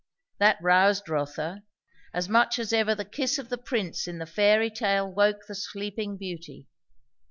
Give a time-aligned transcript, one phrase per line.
[0.39, 1.61] That roused Rotha,
[2.11, 5.53] as much as ever the kiss of the prince in the fairy tale woke the
[5.53, 6.65] sleeping beauty.